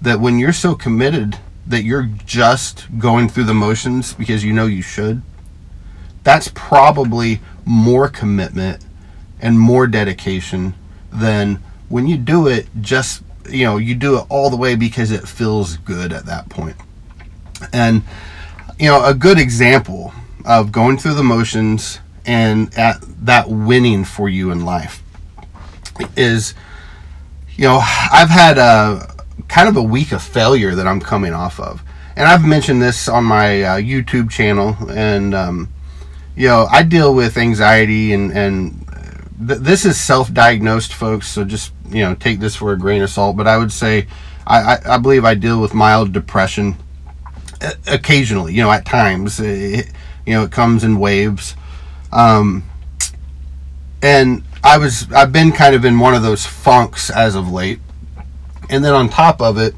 that 0.01 0.21
when 0.21 0.39
you're 0.39 0.53
so 0.53 0.75
committed 0.75 1.39
that 1.67 1.83
you're 1.83 2.09
just 2.25 2.87
going 2.99 3.29
through 3.29 3.45
the 3.45 3.55
motions 3.55 4.15
because 4.15 4.45
you 4.45 4.53
know 4.53 4.67
you 4.67 4.83
should, 4.83 5.23
that's 6.25 6.51
probably 6.55 7.41
more 7.65 8.09
commitment 8.09 8.85
and 9.41 9.59
more 9.59 9.87
dedication 9.87 10.75
than 11.13 11.57
when 11.89 12.07
you 12.07 12.17
do 12.17 12.47
it 12.47 12.67
just 12.81 13.23
you 13.49 13.65
know 13.65 13.77
you 13.77 13.95
do 13.95 14.19
it 14.19 14.25
all 14.29 14.51
the 14.51 14.57
way 14.57 14.75
because 14.75 15.11
it 15.11 15.27
feels 15.27 15.77
good 15.79 16.13
at 16.13 16.27
that 16.27 16.49
point. 16.49 16.77
and 17.73 18.03
you 18.79 18.87
know 18.87 19.05
a 19.05 19.15
good 19.15 19.39
example 19.39 20.13
of 20.45 20.71
going 20.71 20.97
through 20.97 21.15
the 21.15 21.23
motions 21.23 21.99
and 22.25 22.77
at 22.77 22.97
that 23.25 23.49
winning 23.49 24.05
for 24.05 24.29
you 24.29 24.51
in 24.51 24.65
life 24.65 25.03
is 26.17 26.55
you 27.57 27.65
know 27.65 27.81
i've 28.13 28.29
had 28.29 28.59
a 28.59 29.18
kind 29.47 29.69
of 29.69 29.77
a 29.77 29.83
week 29.83 30.13
of 30.13 30.23
failure 30.23 30.75
that 30.75 30.87
I'm 30.87 31.01
coming 31.01 31.33
off 31.33 31.61
of. 31.61 31.83
And 32.17 32.27
I've 32.27 32.45
mentioned 32.45 32.83
this 32.83 33.09
on 33.09 33.25
my 33.25 33.63
uh, 33.63 33.77
YouTube 33.77 34.31
channel, 34.31 34.77
and 34.91 35.35
um, 35.35 35.69
you 36.37 36.49
know, 36.49 36.67
I 36.71 36.83
deal 36.83 37.15
with 37.15 37.37
anxiety, 37.37 38.13
and 38.13 38.33
and 38.33 38.87
th- 39.47 39.61
this 39.61 39.85
is 39.85 40.01
self-diagnosed, 40.01 40.93
folks. 40.93 41.29
So 41.29 41.45
just 41.45 41.73
you 41.89 42.03
know, 42.03 42.15
take 42.15 42.41
this 42.41 42.57
for 42.57 42.73
a 42.73 42.79
grain 42.79 43.03
of 43.03 43.11
salt. 43.11 43.37
But 43.37 43.47
I 43.47 43.57
would 43.57 43.73
say, 43.73 44.09
I, 44.47 44.75
I, 44.75 44.95
I 44.95 44.99
believe 44.99 45.25
I 45.25 45.35
deal 45.35 45.61
with 45.61 45.75
mild 45.75 46.13
depression 46.13 46.77
occasionally. 47.87 48.55
You 48.55 48.63
know, 48.63 48.73
at 48.73 48.85
times, 48.85 49.39
it, 49.39 49.91
you 50.27 50.35
know, 50.35 50.43
it 50.43 50.51
comes 50.51 50.83
in 50.83 50.99
waves. 50.99 51.55
Um, 52.11 52.65
and 54.03 54.43
I 54.63 54.79
was 54.79 55.11
I've 55.13 55.33
been 55.33 55.53
kind 55.53 55.75
of 55.75 55.85
in 55.85 55.99
one 55.99 56.15
of 56.15 56.23
those 56.23 56.47
funks 56.47 57.11
as 57.11 57.35
of 57.35 57.51
late. 57.51 57.81
And 58.69 58.85
then 58.85 58.95
on 58.95 59.09
top 59.09 59.41
of 59.41 59.59
it, 59.59 59.75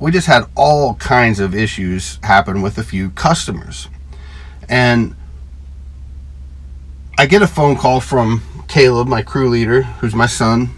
we 0.00 0.10
just 0.10 0.26
had 0.26 0.44
all 0.54 0.94
kinds 0.94 1.40
of 1.40 1.54
issues 1.54 2.18
happen 2.22 2.62
with 2.62 2.78
a 2.78 2.84
few 2.84 3.10
customers. 3.10 3.88
And 4.68 5.16
I 7.16 7.26
get 7.26 7.42
a 7.42 7.48
phone 7.48 7.76
call 7.76 8.00
from 8.00 8.42
Caleb, 8.68 9.08
my 9.08 9.22
crew 9.22 9.48
leader, 9.48 9.82
who's 9.82 10.14
my 10.14 10.26
son. 10.26 10.70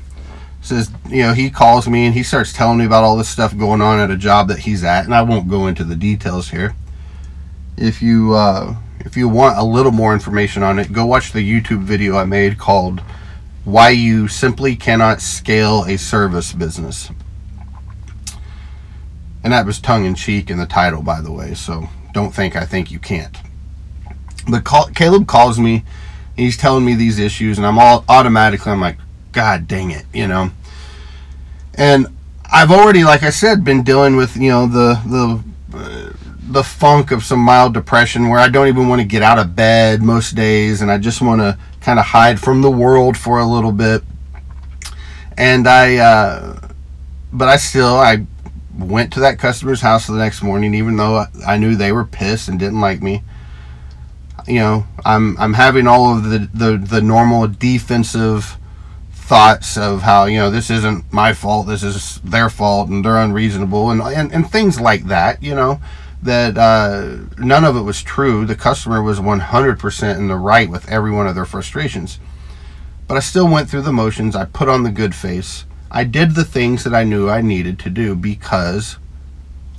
Says, 0.62 0.90
you 1.08 1.22
know, 1.22 1.32
he 1.32 1.50
calls 1.50 1.88
me 1.88 2.06
and 2.06 2.14
he 2.14 2.22
starts 2.22 2.52
telling 2.52 2.78
me 2.78 2.84
about 2.84 3.02
all 3.02 3.16
this 3.16 3.28
stuff 3.28 3.56
going 3.56 3.80
on 3.80 3.98
at 3.98 4.10
a 4.10 4.16
job 4.16 4.48
that 4.48 4.60
he's 4.60 4.84
at, 4.84 5.04
and 5.04 5.14
I 5.14 5.22
won't 5.22 5.48
go 5.48 5.66
into 5.66 5.84
the 5.84 5.96
details 5.96 6.50
here. 6.50 6.74
If 7.76 8.02
you 8.02 8.34
uh, 8.34 8.76
if 9.00 9.16
you 9.16 9.26
want 9.26 9.56
a 9.56 9.64
little 9.64 9.92
more 9.92 10.12
information 10.12 10.62
on 10.62 10.78
it, 10.78 10.92
go 10.92 11.06
watch 11.06 11.32
the 11.32 11.40
YouTube 11.40 11.82
video 11.82 12.16
I 12.16 12.24
made 12.24 12.58
called 12.58 13.00
"Why 13.64 13.88
You 13.88 14.28
Simply 14.28 14.76
Cannot 14.76 15.22
Scale 15.22 15.84
a 15.84 15.96
Service 15.96 16.52
Business." 16.52 17.10
And 19.42 19.52
that 19.52 19.66
was 19.66 19.80
tongue 19.80 20.04
in 20.04 20.14
cheek 20.14 20.50
in 20.50 20.58
the 20.58 20.66
title, 20.66 21.02
by 21.02 21.20
the 21.20 21.32
way. 21.32 21.54
So 21.54 21.88
don't 22.12 22.34
think 22.34 22.56
I 22.56 22.66
think 22.66 22.90
you 22.90 22.98
can't. 22.98 23.36
But 24.48 24.64
call, 24.64 24.88
Caleb 24.88 25.26
calls 25.26 25.58
me. 25.58 25.84
He's 26.36 26.56
telling 26.56 26.84
me 26.84 26.94
these 26.94 27.18
issues, 27.18 27.58
and 27.58 27.66
I'm 27.66 27.78
all 27.78 28.04
automatically, 28.08 28.72
I'm 28.72 28.80
like, 28.80 28.96
God 29.32 29.68
dang 29.68 29.90
it, 29.90 30.04
you 30.12 30.26
know. 30.26 30.50
And 31.74 32.06
I've 32.50 32.70
already, 32.70 33.04
like 33.04 33.22
I 33.22 33.30
said, 33.30 33.64
been 33.64 33.82
dealing 33.82 34.16
with, 34.16 34.36
you 34.36 34.50
know, 34.50 34.66
the 34.66 35.00
the 35.06 35.76
uh, 35.76 36.12
the 36.50 36.64
funk 36.64 37.12
of 37.12 37.22
some 37.22 37.38
mild 37.38 37.74
depression 37.74 38.28
where 38.28 38.40
I 38.40 38.48
don't 38.48 38.66
even 38.66 38.88
want 38.88 39.00
to 39.00 39.06
get 39.06 39.22
out 39.22 39.38
of 39.38 39.54
bed 39.54 40.02
most 40.02 40.34
days, 40.34 40.82
and 40.82 40.90
I 40.90 40.98
just 40.98 41.22
want 41.22 41.40
to 41.40 41.56
kind 41.80 41.98
of 41.98 42.06
hide 42.06 42.40
from 42.40 42.60
the 42.62 42.70
world 42.70 43.16
for 43.16 43.38
a 43.38 43.46
little 43.46 43.72
bit. 43.72 44.02
And 45.38 45.68
I, 45.68 45.96
uh, 45.96 46.68
but 47.32 47.48
I 47.48 47.56
still, 47.56 47.96
I 47.96 48.26
went 48.80 49.12
to 49.12 49.20
that 49.20 49.38
customer's 49.38 49.80
house 49.80 50.06
the 50.06 50.14
next 50.14 50.42
morning, 50.42 50.74
even 50.74 50.96
though 50.96 51.26
I 51.46 51.56
knew 51.56 51.74
they 51.74 51.92
were 51.92 52.04
pissed 52.04 52.48
and 52.48 52.58
didn't 52.58 52.80
like 52.80 53.02
me. 53.02 53.22
You 54.46 54.60
know, 54.60 54.86
I'm 55.04 55.36
I'm 55.38 55.54
having 55.54 55.86
all 55.86 56.16
of 56.16 56.24
the 56.24 56.48
the, 56.52 56.76
the 56.76 57.00
normal 57.00 57.46
defensive 57.46 58.56
thoughts 59.12 59.76
of 59.76 60.02
how 60.02 60.24
you 60.24 60.38
know 60.38 60.50
this 60.50 60.70
isn't 60.70 61.12
my 61.12 61.32
fault, 61.32 61.66
this 61.66 61.82
is 61.82 62.20
their 62.22 62.50
fault, 62.50 62.88
and 62.88 63.04
they're 63.04 63.18
unreasonable, 63.18 63.90
and 63.90 64.00
and, 64.02 64.32
and 64.32 64.50
things 64.50 64.80
like 64.80 65.04
that. 65.04 65.42
You 65.42 65.54
know, 65.54 65.80
that 66.22 66.58
uh, 66.58 67.18
none 67.38 67.64
of 67.64 67.76
it 67.76 67.82
was 67.82 68.02
true. 68.02 68.44
The 68.44 68.56
customer 68.56 69.02
was 69.02 69.20
100% 69.20 70.16
in 70.16 70.28
the 70.28 70.36
right 70.36 70.68
with 70.68 70.88
every 70.90 71.10
one 71.10 71.26
of 71.26 71.34
their 71.34 71.44
frustrations. 71.44 72.18
But 73.06 73.16
I 73.16 73.20
still 73.20 73.48
went 73.50 73.68
through 73.68 73.82
the 73.82 73.92
motions. 73.92 74.36
I 74.36 74.44
put 74.44 74.68
on 74.68 74.82
the 74.82 74.90
good 74.90 75.14
face 75.14 75.64
I 75.92 76.04
did 76.04 76.34
the 76.34 76.44
things 76.44 76.84
that 76.84 76.94
I 76.94 77.02
knew 77.02 77.28
I 77.28 77.40
needed 77.40 77.78
to 77.80 77.90
do 77.90 78.14
because 78.14 78.96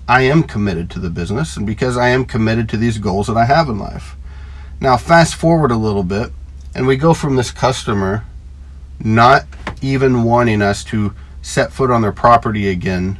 I 0.10 0.24
am 0.24 0.44
committed 0.44 0.89
to 0.91 1.00
the 1.00 1.10
business 1.10 1.56
and 1.56 1.65
because 1.65 1.96
I 1.96 2.10
am 2.10 2.25
committed 2.25 2.68
to 2.70 2.77
these 2.77 2.98
goals 2.98 3.27
that 3.27 3.38
I 3.38 3.46
have 3.46 3.70
in 3.70 3.80
life. 3.80 4.18
Now, 4.82 4.98
fast 4.98 5.36
forward 5.36 5.72
a 5.72 5.77
little 5.77 6.03
bit, 6.03 6.32
and 6.75 6.86
we 6.86 6.98
go 6.98 7.13
from 7.13 7.38
this 7.38 7.51
customer 7.51 8.25
not 9.00 9.46
even 9.82 10.24
wanting 10.24 10.62
us 10.62 10.84
to 10.86 11.13
set 11.41 11.72
foot 11.72 11.89
on 11.89 12.01
their 12.01 12.12
property 12.12 12.68
again 12.68 13.18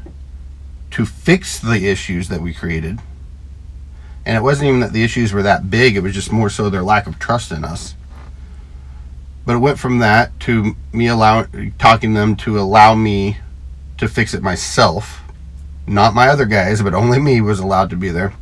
to 0.91 1.05
fix 1.05 1.60
the 1.60 1.88
issues 1.88 2.27
that 2.27 2.41
we 2.41 2.53
created. 2.53 3.00
And 4.25 4.36
it 4.36 4.41
wasn't 4.41 4.67
even 4.67 4.79
that 4.81 4.91
the 4.91 5.03
issues 5.03 5.31
were 5.31 5.43
that 5.43 5.69
big, 5.69 5.95
it 5.95 6.01
was 6.01 6.13
just 6.13 6.31
more 6.31 6.50
so 6.50 6.69
their 6.69 6.83
lack 6.83 7.07
of 7.07 7.19
trust 7.19 7.51
in 7.51 7.63
us 7.63 7.95
but 9.45 9.55
it 9.55 9.60
went 9.60 9.79
from 9.79 10.00
that 10.00 10.38
to 10.41 10.75
me 10.93 11.07
allowing 11.07 11.74
talking 11.79 12.13
them 12.13 12.36
to 12.38 12.60
allow 12.60 12.95
me 12.95 13.38
to 13.98 14.07
fix 14.07 14.33
it 14.33 14.41
myself. 14.41 15.21
Not 15.88 16.13
my 16.13 16.27
other 16.27 16.45
guys 16.45 16.81
but 16.81 16.93
only 16.93 17.19
me 17.19 17.41
was 17.41 17.60
allowed 17.60 17.89
to 17.91 17.95
be 17.95 18.10
there. 18.10 18.33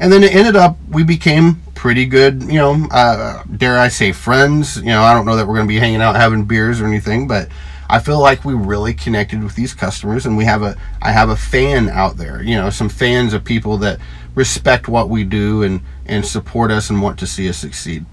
And 0.00 0.12
then 0.12 0.22
it 0.22 0.34
ended 0.34 0.56
up 0.56 0.76
we 0.88 1.04
became 1.04 1.62
pretty 1.74 2.06
good 2.06 2.42
you 2.44 2.54
know 2.54 2.86
uh, 2.90 3.42
dare 3.56 3.78
i 3.78 3.88
say 3.88 4.12
friends. 4.12 4.76
You 4.78 4.84
know 4.84 5.02
i 5.02 5.12
don't 5.12 5.26
know 5.26 5.36
that 5.36 5.46
we're 5.46 5.54
going 5.54 5.66
to 5.66 5.72
be 5.72 5.78
hanging 5.78 6.00
out 6.00 6.16
having 6.16 6.44
beers 6.44 6.80
or 6.80 6.86
anything 6.86 7.28
but 7.28 7.48
i 7.90 7.98
feel 7.98 8.18
like 8.18 8.44
we 8.44 8.54
really 8.54 8.94
connected 8.94 9.42
with 9.42 9.54
these 9.54 9.74
customers 9.74 10.24
and 10.24 10.36
we 10.36 10.44
have 10.44 10.62
a 10.62 10.76
i 11.02 11.12
have 11.12 11.28
a 11.28 11.36
fan 11.36 11.90
out 11.90 12.16
there 12.16 12.42
you 12.42 12.56
know 12.56 12.70
some 12.70 12.88
fans 12.88 13.34
of 13.34 13.44
people 13.44 13.76
that 13.76 14.00
respect 14.34 14.88
what 14.88 15.10
we 15.10 15.24
do 15.24 15.62
and 15.62 15.80
and 16.06 16.24
support 16.24 16.70
us 16.70 16.88
and 16.88 17.02
want 17.02 17.18
to 17.18 17.26
see 17.26 17.48
us 17.48 17.58
succeed 17.58 18.06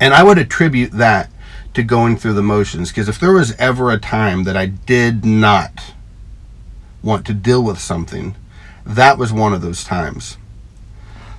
and 0.00 0.14
I 0.14 0.22
would 0.22 0.38
attribute 0.38 0.92
that 0.92 1.30
to 1.74 1.82
going 1.82 2.16
through 2.16 2.34
the 2.34 2.42
motions 2.42 2.90
because 2.90 3.08
if 3.08 3.20
there 3.20 3.32
was 3.32 3.52
ever 3.56 3.90
a 3.90 3.98
time 3.98 4.44
that 4.44 4.56
I 4.56 4.66
did 4.66 5.24
not 5.24 5.94
want 7.02 7.26
to 7.26 7.34
deal 7.34 7.62
with 7.62 7.78
something, 7.78 8.34
that 8.84 9.18
was 9.18 9.32
one 9.32 9.52
of 9.52 9.62
those 9.62 9.84
times. 9.84 10.38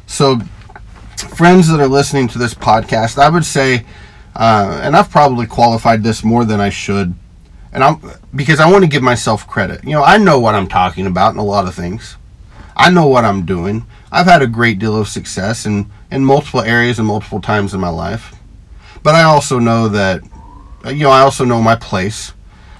So, 0.05 0.39
friends 1.35 1.67
that 1.69 1.79
are 1.79 1.87
listening 1.87 2.27
to 2.29 2.37
this 2.37 2.53
podcast, 2.53 3.17
I 3.17 3.29
would 3.29 3.45
say, 3.45 3.85
uh, 4.35 4.79
and 4.83 4.95
I've 4.95 5.09
probably 5.09 5.47
qualified 5.47 6.03
this 6.03 6.23
more 6.23 6.45
than 6.45 6.59
I 6.59 6.69
should, 6.69 7.15
and 7.73 7.83
I'm 7.83 7.99
because 8.35 8.59
I 8.59 8.71
want 8.71 8.83
to 8.83 8.89
give 8.89 9.03
myself 9.03 9.47
credit. 9.47 9.83
You 9.83 9.91
know, 9.91 10.03
I 10.03 10.17
know 10.17 10.39
what 10.39 10.55
I'm 10.55 10.67
talking 10.67 11.07
about 11.07 11.33
in 11.33 11.39
a 11.39 11.43
lot 11.43 11.67
of 11.67 11.73
things. 11.73 12.15
I 12.75 12.91
know 12.91 13.07
what 13.07 13.25
I'm 13.25 13.43
doing. 13.43 13.87
I've 14.11 14.27
had 14.27 14.43
a 14.43 14.47
great 14.47 14.77
deal 14.77 14.95
of 14.95 15.07
success 15.07 15.65
in, 15.65 15.91
in 16.11 16.23
multiple 16.23 16.61
areas 16.61 16.99
and 16.99 17.07
multiple 17.07 17.41
times 17.41 17.73
in 17.73 17.79
my 17.79 17.89
life. 17.89 18.35
But 19.03 19.15
I 19.15 19.23
also 19.23 19.59
know 19.59 19.87
that, 19.89 20.21
you 20.85 21.03
know, 21.03 21.11
I 21.11 21.21
also 21.21 21.45
know 21.45 21.61
my 21.61 21.75
place. 21.75 22.33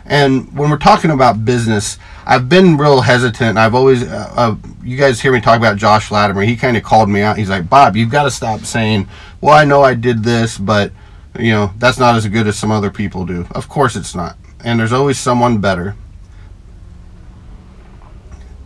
And 0.06 0.56
when 0.58 0.70
we're 0.70 0.78
talking 0.78 1.12
about 1.12 1.44
business, 1.44 1.98
I've 2.26 2.48
been 2.48 2.78
real 2.78 3.02
hesitant. 3.02 3.58
I've 3.58 3.76
always, 3.76 4.04
uh, 4.04 4.32
uh, 4.36 4.56
you 4.84 4.98
guys 4.98 5.20
hear 5.22 5.34
me 5.34 5.42
talk 5.42 5.58
about 5.58 5.78
Josh 5.78 6.12
Latimer. 6.12 6.44
He 6.44 6.56
kind 6.56 6.78
of 6.78 6.84
called 6.84 7.10
me 7.10 7.22
out. 7.22 7.38
He's 7.38 7.50
like, 7.50 7.70
Bob, 7.70 7.96
you've 7.96 8.10
got 8.10 8.24
to 8.24 8.32
stop 8.32 8.62
saying, 8.62 9.08
well, 9.42 9.56
I 9.56 9.66
know 9.66 9.82
I 9.82 9.94
did 9.94 10.24
this, 10.24 10.58
but, 10.58 10.92
you 11.38 11.52
know, 11.52 11.74
that's 11.78 12.00
not 12.00 12.16
as 12.16 12.26
good 12.28 12.48
as 12.48 12.58
some 12.58 12.72
other 12.72 12.90
people 12.90 13.26
do. 13.26 13.46
Of 13.52 13.68
course 13.68 13.96
it's 13.96 14.16
not. 14.16 14.38
And 14.64 14.80
there's 14.80 14.94
always 14.94 15.20
someone 15.20 15.60
better. 15.60 15.96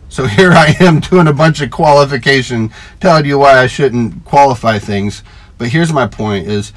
So 0.08 0.26
here 0.28 0.52
I 0.52 0.76
am 0.78 1.00
doing 1.00 1.26
a 1.26 1.32
bunch 1.32 1.60
of 1.60 1.70
qualification, 1.70 2.70
telling 3.00 3.24
you 3.24 3.38
why 3.38 3.58
I 3.58 3.66
shouldn't 3.66 4.24
qualify 4.24 4.78
things. 4.78 5.22
But 5.58 5.68
here's 5.68 5.92
my 5.92 6.06
point 6.06 6.46
is, 6.46 6.72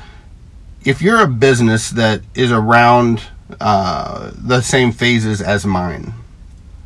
if 0.86 1.02
you're 1.02 1.22
a 1.22 1.28
business 1.28 1.90
that 1.90 2.22
is 2.36 2.52
around 2.52 3.24
uh, 3.60 4.32
the 4.36 4.62
same 4.62 4.92
phases 4.92 5.42
as 5.42 5.66
mine, 5.66 6.14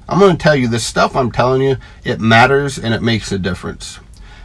I'm 0.07 0.19
going 0.19 0.37
to 0.37 0.41
tell 0.41 0.55
you 0.55 0.69
this 0.69 0.85
stuff 0.85 1.15
I'm 1.15 1.31
telling 1.31 1.61
you, 1.61 1.75
it 2.05 2.21
matters 2.21 2.79
and 2.79 2.93
it 2.93 3.03
makes 3.03 3.31
a 3.31 3.37
difference. 3.37 3.99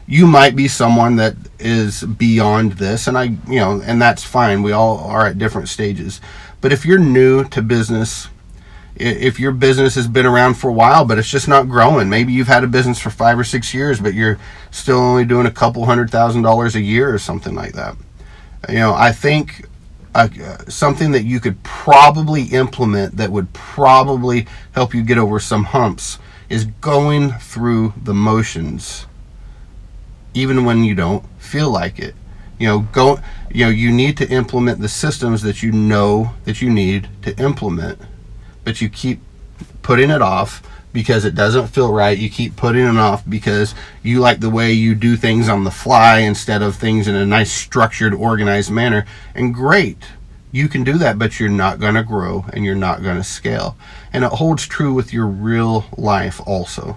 You 0.06 0.26
might 0.26 0.54
be 0.56 0.68
someone 0.68 1.16
that 1.16 1.36
is 1.58 2.02
beyond 2.02 2.72
this, 2.72 3.06
and 3.06 3.16
I, 3.16 3.22
you 3.22 3.60
know, 3.60 3.80
and 3.82 4.02
that's 4.02 4.22
fine. 4.22 4.62
We 4.62 4.72
all 4.72 4.98
are 4.98 5.26
at 5.26 5.38
different 5.38 5.68
stages. 5.68 6.20
But 6.60 6.72
if 6.72 6.84
you're 6.84 6.98
new 6.98 7.44
to 7.44 7.62
business, 7.62 8.28
if 8.96 9.40
your 9.40 9.52
business 9.52 9.94
has 9.94 10.06
been 10.06 10.26
around 10.26 10.54
for 10.54 10.68
a 10.68 10.74
while, 10.74 11.06
but 11.06 11.16
it's 11.16 11.30
just 11.30 11.48
not 11.48 11.68
growing, 11.70 12.10
maybe 12.10 12.34
you've 12.34 12.48
had 12.48 12.64
a 12.64 12.66
business 12.66 12.98
for 12.98 13.08
five 13.08 13.38
or 13.38 13.44
six 13.44 13.72
years, 13.72 13.98
but 13.98 14.12
you're 14.12 14.38
still 14.70 14.98
only 14.98 15.24
doing 15.24 15.46
a 15.46 15.50
couple 15.50 15.86
hundred 15.86 16.10
thousand 16.10 16.42
dollars 16.42 16.74
a 16.74 16.80
year 16.80 17.14
or 17.14 17.18
something 17.18 17.54
like 17.54 17.72
that 17.72 17.96
you 18.68 18.78
know, 18.78 18.94
I 18.94 19.12
think 19.12 19.66
uh, 20.14 20.28
something 20.68 21.10
that 21.12 21.24
you 21.24 21.40
could 21.40 21.62
probably 21.62 22.44
implement 22.44 23.16
that 23.16 23.30
would 23.30 23.52
probably 23.52 24.46
help 24.72 24.94
you 24.94 25.02
get 25.02 25.18
over 25.18 25.40
some 25.40 25.64
humps 25.64 26.18
is 26.48 26.66
going 26.66 27.32
through 27.32 27.94
the 27.96 28.14
motions, 28.14 29.06
even 30.32 30.64
when 30.64 30.84
you 30.84 30.94
don't 30.94 31.24
feel 31.38 31.70
like 31.70 31.98
it. 31.98 32.14
You 32.58 32.68
know, 32.68 32.78
go. 32.92 33.18
You 33.50 33.64
know, 33.64 33.70
you 33.70 33.90
need 33.90 34.16
to 34.18 34.28
implement 34.28 34.80
the 34.80 34.88
systems 34.88 35.42
that 35.42 35.62
you 35.62 35.72
know 35.72 36.34
that 36.44 36.62
you 36.62 36.70
need 36.70 37.08
to 37.22 37.36
implement, 37.38 38.00
but 38.62 38.80
you 38.80 38.88
keep 38.88 39.20
putting 39.82 40.10
it 40.10 40.22
off 40.22 40.62
because 40.94 41.24
it 41.24 41.34
doesn't 41.34 41.66
feel 41.66 41.92
right. 41.92 42.16
You 42.16 42.30
keep 42.30 42.56
putting 42.56 42.86
it 42.86 42.96
off 42.96 43.28
because 43.28 43.74
you 44.02 44.20
like 44.20 44.40
the 44.40 44.48
way 44.48 44.72
you 44.72 44.94
do 44.94 45.16
things 45.16 45.48
on 45.48 45.64
the 45.64 45.70
fly 45.70 46.20
instead 46.20 46.62
of 46.62 46.76
things 46.76 47.08
in 47.08 47.16
a 47.16 47.26
nice, 47.26 47.52
structured, 47.52 48.14
organized 48.14 48.70
manner. 48.70 49.04
And 49.34 49.52
great, 49.52 49.98
you 50.52 50.68
can 50.68 50.84
do 50.84 50.96
that, 50.98 51.18
but 51.18 51.40
you're 51.40 51.48
not 51.48 51.80
going 51.80 51.96
to 51.96 52.04
grow 52.04 52.46
and 52.52 52.64
you're 52.64 52.76
not 52.76 53.02
going 53.02 53.16
to 53.16 53.24
scale. 53.24 53.76
And 54.12 54.24
it 54.24 54.30
holds 54.30 54.66
true 54.68 54.94
with 54.94 55.12
your 55.12 55.26
real 55.26 55.84
life 55.98 56.40
also. 56.46 56.96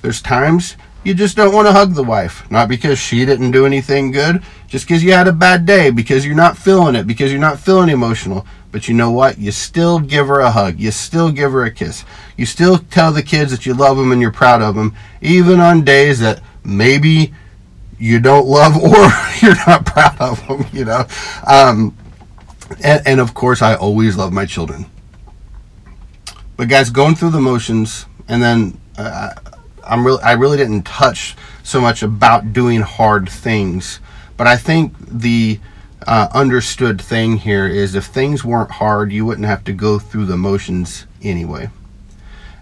There's 0.00 0.22
times 0.22 0.76
you 1.04 1.12
just 1.12 1.36
don't 1.36 1.54
want 1.54 1.68
to 1.68 1.72
hug 1.72 1.94
the 1.94 2.02
wife, 2.02 2.50
not 2.50 2.68
because 2.68 2.98
she 2.98 3.26
didn't 3.26 3.50
do 3.50 3.66
anything 3.66 4.10
good, 4.10 4.42
just 4.68 4.86
because 4.86 5.02
you 5.02 5.12
had 5.12 5.26
a 5.26 5.32
bad 5.32 5.66
day, 5.66 5.90
because 5.90 6.24
you're 6.24 6.36
not 6.36 6.56
feeling 6.56 6.94
it, 6.94 7.06
because 7.06 7.32
you're 7.32 7.40
not 7.40 7.58
feeling 7.58 7.88
emotional. 7.88 8.46
But 8.70 8.86
you 8.86 8.94
know 8.94 9.10
what? 9.10 9.38
You 9.38 9.50
still 9.50 9.98
give 9.98 10.28
her 10.28 10.40
a 10.40 10.50
hug. 10.50 10.78
You 10.78 10.90
still 10.90 11.32
give 11.32 11.52
her 11.52 11.64
a 11.64 11.70
kiss. 11.70 12.04
You 12.36 12.44
still 12.44 12.78
tell 12.78 13.12
the 13.12 13.22
kids 13.22 13.50
that 13.50 13.64
you 13.64 13.72
love 13.72 13.96
them 13.96 14.12
and 14.12 14.20
you're 14.20 14.30
proud 14.30 14.60
of 14.60 14.74
them, 14.74 14.94
even 15.22 15.58
on 15.58 15.84
days 15.84 16.20
that 16.20 16.42
maybe 16.62 17.32
you 17.98 18.20
don't 18.20 18.46
love 18.46 18.76
or 18.82 19.08
you're 19.40 19.56
not 19.66 19.86
proud 19.86 20.20
of 20.20 20.46
them, 20.46 20.66
you 20.72 20.84
know. 20.84 21.06
Um, 21.46 21.96
and, 22.84 23.02
and 23.06 23.20
of 23.20 23.32
course, 23.32 23.62
I 23.62 23.74
always 23.74 24.16
love 24.16 24.32
my 24.32 24.44
children. 24.44 24.84
But 26.58 26.68
guys, 26.68 26.90
going 26.90 27.14
through 27.14 27.30
the 27.30 27.40
motions, 27.40 28.04
and 28.28 28.42
then 28.42 28.78
uh, 28.98 29.30
I'm 29.84 30.04
really, 30.04 30.22
I 30.22 30.32
really 30.32 30.58
didn't 30.58 30.82
touch 30.82 31.36
so 31.62 31.80
much 31.80 32.02
about 32.02 32.52
doing 32.52 32.80
hard 32.80 33.28
things, 33.28 34.00
but 34.38 34.46
I 34.46 34.56
think 34.56 34.94
the 34.98 35.60
uh, 36.06 36.28
understood 36.32 37.00
thing 37.02 37.36
here 37.36 37.66
is 37.66 37.94
if 37.94 38.06
things 38.06 38.44
weren't 38.44 38.70
hard, 38.70 39.12
you 39.12 39.26
wouldn't 39.26 39.46
have 39.46 39.64
to 39.64 39.72
go 39.74 39.98
through 39.98 40.24
the 40.24 40.38
motions 40.38 41.06
anyway. 41.22 41.68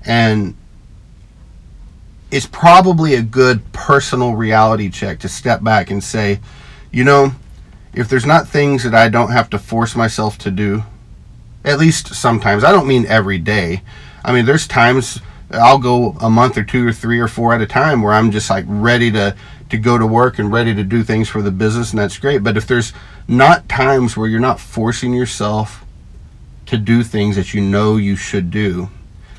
And 0.04 0.56
it's 2.30 2.46
probably 2.46 3.14
a 3.14 3.22
good 3.22 3.72
personal 3.72 4.34
reality 4.34 4.90
check 4.90 5.20
to 5.20 5.28
step 5.28 5.62
back 5.62 5.90
and 5.90 6.02
say, 6.02 6.40
you 6.90 7.04
know, 7.04 7.32
if 7.94 8.08
there's 8.08 8.26
not 8.26 8.48
things 8.48 8.82
that 8.82 8.94
I 8.94 9.08
don't 9.08 9.30
have 9.30 9.50
to 9.50 9.58
force 9.58 9.94
myself 9.94 10.38
to 10.38 10.50
do, 10.50 10.82
at 11.64 11.78
least 11.78 12.14
sometimes, 12.14 12.64
I 12.64 12.72
don't 12.72 12.86
mean 12.88 13.06
every 13.06 13.38
day. 13.38 13.82
I 14.24 14.32
mean, 14.32 14.44
there's 14.44 14.66
times 14.66 15.20
I'll 15.50 15.78
go 15.78 16.16
a 16.20 16.30
month 16.30 16.56
or 16.56 16.64
two 16.64 16.88
or 16.88 16.92
three 16.92 17.20
or 17.20 17.28
four 17.28 17.54
at 17.54 17.60
a 17.60 17.66
time 17.66 18.02
where 18.02 18.12
I'm 18.12 18.30
just 18.30 18.50
like 18.50 18.64
ready 18.66 19.10
to 19.12 19.36
to 19.70 19.78
go 19.78 19.98
to 19.98 20.06
work 20.06 20.38
and 20.38 20.52
ready 20.52 20.74
to 20.74 20.84
do 20.84 21.02
things 21.02 21.28
for 21.28 21.42
the 21.42 21.50
business 21.50 21.90
and 21.90 21.98
that's 21.98 22.18
great. 22.18 22.42
But 22.42 22.56
if 22.56 22.66
there's 22.66 22.92
not 23.26 23.68
times 23.68 24.16
where 24.16 24.28
you're 24.28 24.40
not 24.40 24.60
forcing 24.60 25.12
yourself 25.12 25.84
to 26.66 26.76
do 26.76 27.02
things 27.02 27.36
that 27.36 27.54
you 27.54 27.60
know 27.60 27.96
you 27.96 28.16
should 28.16 28.50
do, 28.50 28.90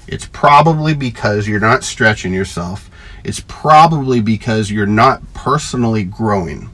it's 0.07 0.25
probably 0.25 0.93
because 0.93 1.47
you're 1.47 1.59
not 1.59 1.83
stretching 1.83 2.33
yourself. 2.33 2.89
It's 3.23 3.43
probably 3.47 4.21
because 4.21 4.71
you're 4.71 4.85
not 4.85 5.21
personally 5.33 6.03
growing. 6.03 6.69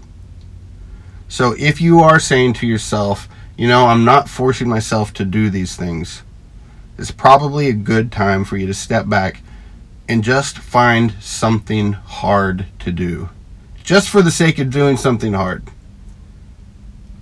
So 1.27 1.55
if 1.57 1.81
you 1.81 1.99
are 1.99 2.19
saying 2.19 2.53
to 2.53 2.67
yourself, 2.67 3.27
you 3.57 3.67
know, 3.67 3.87
I'm 3.87 4.05
not 4.05 4.29
forcing 4.29 4.69
myself 4.69 5.13
to 5.13 5.25
do 5.25 5.49
these 5.49 5.75
things, 5.75 6.21
it's 6.97 7.11
probably 7.11 7.67
a 7.67 7.73
good 7.73 8.11
time 8.11 8.45
for 8.45 8.57
you 8.57 8.67
to 8.67 8.73
step 8.73 9.09
back 9.09 9.41
and 10.07 10.23
just 10.23 10.59
find 10.59 11.15
something 11.19 11.93
hard 11.93 12.67
to 12.79 12.91
do. 12.91 13.29
Just 13.83 14.09
for 14.09 14.21
the 14.21 14.31
sake 14.31 14.59
of 14.59 14.69
doing 14.69 14.95
something 14.95 15.33
hard. 15.33 15.67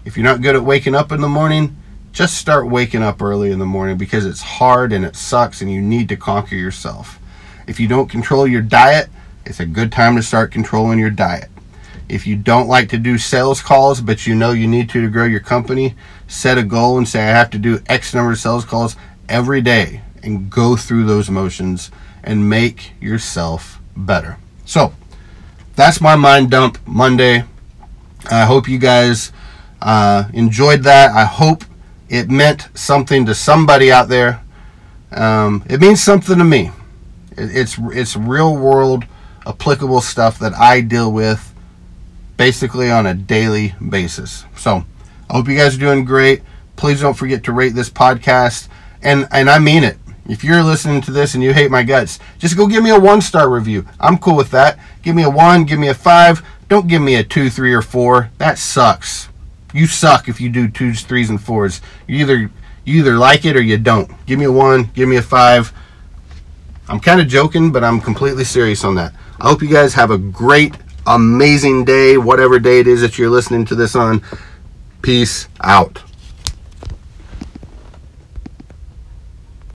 If 0.05 0.15
you're 0.15 0.23
not 0.23 0.41
good 0.41 0.55
at 0.55 0.63
waking 0.63 0.93
up 0.93 1.11
in 1.11 1.19
the 1.19 1.27
morning, 1.27 1.75
just 2.11 2.37
start 2.37 2.69
waking 2.69 3.01
up 3.01 3.19
early 3.19 3.51
in 3.51 3.57
the 3.57 3.65
morning 3.65 3.97
because 3.97 4.27
it's 4.27 4.41
hard 4.41 4.93
and 4.93 5.03
it 5.03 5.15
sucks 5.15 5.61
and 5.61 5.71
you 5.71 5.81
need 5.81 6.07
to 6.09 6.15
conquer 6.15 6.55
yourself. 6.55 7.17
If 7.65 7.79
you 7.79 7.87
don't 7.87 8.09
control 8.09 8.45
your 8.45 8.61
diet, 8.61 9.09
it's 9.43 9.59
a 9.59 9.65
good 9.65 9.91
time 9.91 10.15
to 10.17 10.21
start 10.21 10.51
controlling 10.51 10.99
your 10.99 11.09
diet. 11.09 11.49
If 12.07 12.27
you 12.27 12.35
don't 12.35 12.67
like 12.67 12.89
to 12.89 12.97
do 12.99 13.17
sales 13.17 13.61
calls, 13.61 13.99
but 13.99 14.27
you 14.27 14.35
know 14.35 14.51
you 14.51 14.67
need 14.67 14.89
to 14.91 15.01
to 15.01 15.09
grow 15.09 15.25
your 15.25 15.39
company, 15.39 15.95
set 16.27 16.59
a 16.59 16.63
goal 16.63 16.97
and 16.97 17.07
say, 17.07 17.21
I 17.21 17.37
have 17.37 17.49
to 17.51 17.57
do 17.57 17.81
X 17.87 18.13
number 18.13 18.33
of 18.33 18.37
sales 18.37 18.65
calls 18.65 18.95
every 19.27 19.61
day 19.61 20.01
and 20.21 20.49
go 20.49 20.75
through 20.75 21.05
those 21.05 21.29
motions 21.29 21.89
and 22.23 22.47
make 22.47 22.91
yourself 23.01 23.79
better. 23.95 24.37
So, 24.65 24.93
that's 25.75 26.01
my 26.01 26.15
mind 26.15 26.51
dump 26.51 26.77
Monday. 26.85 27.43
I 28.29 28.45
hope 28.45 28.67
you 28.67 28.77
guys 28.77 29.31
uh, 29.81 30.25
enjoyed 30.33 30.83
that. 30.83 31.11
I 31.11 31.25
hope 31.25 31.63
it 32.09 32.29
meant 32.29 32.67
something 32.73 33.25
to 33.25 33.33
somebody 33.33 33.91
out 33.91 34.09
there. 34.09 34.43
Um, 35.11 35.63
it 35.69 35.79
means 35.79 36.03
something 36.03 36.37
to 36.37 36.43
me. 36.43 36.71
It, 37.31 37.55
it's 37.55 37.77
it's 37.93 38.15
real 38.15 38.55
world 38.55 39.05
applicable 39.45 40.01
stuff 40.01 40.39
that 40.39 40.53
I 40.53 40.81
deal 40.81 41.11
with 41.11 41.53
basically 42.37 42.89
on 42.91 43.05
a 43.05 43.13
daily 43.13 43.75
basis. 43.89 44.45
So 44.55 44.85
I 45.29 45.33
hope 45.35 45.47
you 45.47 45.57
guys 45.57 45.75
are 45.75 45.79
doing 45.79 46.05
great. 46.05 46.41
Please 46.75 47.01
don't 47.01 47.13
forget 47.13 47.43
to 47.45 47.51
rate 47.51 47.75
this 47.75 47.89
podcast, 47.89 48.67
and 49.01 49.27
and 49.31 49.49
I 49.49 49.59
mean 49.59 49.83
it. 49.83 49.97
If 50.27 50.43
you're 50.43 50.63
listening 50.63 51.01
to 51.01 51.11
this 51.11 51.33
and 51.33 51.43
you 51.43 51.53
hate 51.53 51.71
my 51.71 51.83
guts, 51.83 52.19
just 52.37 52.55
go 52.55 52.67
give 52.67 52.83
me 52.83 52.91
a 52.91 52.99
one 52.99 53.21
star 53.21 53.49
review. 53.49 53.85
I'm 53.99 54.17
cool 54.17 54.35
with 54.35 54.51
that. 54.51 54.79
Give 55.01 55.15
me 55.15 55.23
a 55.23 55.29
one, 55.29 55.65
give 55.65 55.79
me 55.79 55.87
a 55.87 55.93
five. 55.93 56.43
Don't 56.69 56.87
give 56.87 57.01
me 57.01 57.15
a 57.15 57.23
two, 57.23 57.49
three, 57.49 57.73
or 57.73 57.81
four. 57.81 58.29
That 58.37 58.57
sucks 58.57 59.29
you 59.73 59.87
suck 59.87 60.27
if 60.27 60.41
you 60.41 60.49
do 60.49 60.67
twos, 60.67 61.01
threes, 61.01 61.29
and 61.29 61.41
fours. 61.41 61.81
You 62.07 62.17
either 62.17 62.51
you 62.83 62.99
either 62.99 63.15
like 63.15 63.45
it 63.45 63.55
or 63.55 63.61
you 63.61 63.77
don't. 63.77 64.09
Give 64.25 64.39
me 64.39 64.45
a 64.45 64.51
one, 64.51 64.89
give 64.93 65.07
me 65.07 65.17
a 65.17 65.21
five. 65.21 65.71
I'm 66.87 66.99
kind 66.99 67.21
of 67.21 67.27
joking, 67.27 67.71
but 67.71 67.83
I'm 67.83 68.01
completely 68.01 68.43
serious 68.43 68.83
on 68.83 68.95
that. 68.95 69.13
I 69.39 69.47
hope 69.47 69.61
you 69.61 69.69
guys 69.69 69.93
have 69.93 70.11
a 70.11 70.17
great, 70.17 70.75
amazing 71.05 71.85
day, 71.85 72.17
whatever 72.17 72.59
day 72.59 72.79
it 72.79 72.87
is 72.87 73.01
that 73.01 73.17
you're 73.17 73.29
listening 73.29 73.65
to 73.65 73.75
this 73.75 73.95
on. 73.95 74.21
Peace 75.01 75.47
out. 75.61 76.01